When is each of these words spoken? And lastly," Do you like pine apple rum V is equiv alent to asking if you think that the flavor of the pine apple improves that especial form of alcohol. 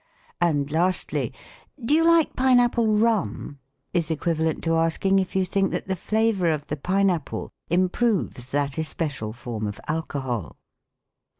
And 0.41 0.71
lastly," 0.71 1.31
Do 1.85 1.93
you 1.93 2.03
like 2.03 2.35
pine 2.35 2.59
apple 2.59 2.87
rum 2.87 3.59
V 3.93 3.99
is 3.99 4.09
equiv 4.09 4.37
alent 4.37 4.63
to 4.63 4.73
asking 4.75 5.19
if 5.19 5.35
you 5.35 5.45
think 5.45 5.69
that 5.69 5.87
the 5.87 5.95
flavor 5.95 6.49
of 6.49 6.65
the 6.65 6.75
pine 6.77 7.11
apple 7.11 7.51
improves 7.69 8.49
that 8.49 8.79
especial 8.79 9.31
form 9.31 9.67
of 9.67 9.79
alcohol. 9.87 10.57